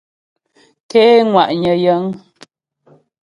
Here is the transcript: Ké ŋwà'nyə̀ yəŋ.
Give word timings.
Ké 0.89 1.01
ŋwà'nyə̀ 1.29 1.75
yəŋ. 1.83 2.03